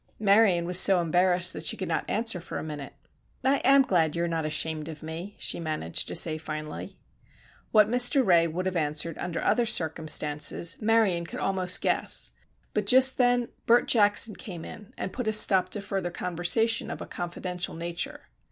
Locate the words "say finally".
6.15-6.97